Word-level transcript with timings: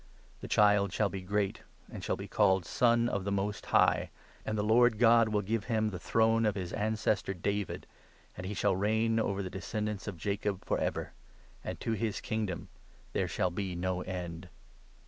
The 0.39 0.47
child 0.47 0.91
shall 0.91 1.09
be 1.09 1.21
K;at 1.21 1.59
and 1.91 2.03
shall 2.03 2.15
be 2.15 2.27
called 2.27 2.65
'Son 2.65 3.07
of 3.07 3.23
the 3.23 3.31
Most 3.31 3.67
High,' 3.67 4.09
and 4.43 4.57
the 4.57 4.65
rd 4.65 4.97
God 4.97 5.29
will 5.29 5.43
give 5.43 5.65
him 5.65 5.91
the 5.91 5.99
throne 5.99 6.43
of 6.43 6.55
his 6.55 6.73
ancestor 6.73 7.35
David, 7.35 7.85
and 8.35 8.47
he 8.47 8.55
shall 8.55 8.75
reign 8.75 9.19
over 9.19 9.43
the 9.43 9.49
descendants 9.51 10.07
of 10.07 10.17
Jacob 10.17 10.65
for 10.65 10.79
ever; 10.79 11.13
and 11.63 11.79
to 11.81 11.91
his 11.91 12.19
kingdom 12.19 12.67
there 13.13 13.27
shall 13.27 13.51
be 13.51 13.75
no 13.75 14.01
end." 14.01 14.49